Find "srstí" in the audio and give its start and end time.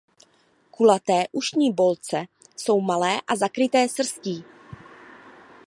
3.89-4.43